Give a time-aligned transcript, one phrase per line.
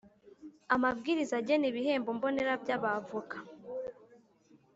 [0.75, 3.37] Amabwiriza agena ibihembo mbonera by abavoka